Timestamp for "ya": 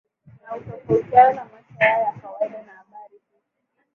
2.03-2.13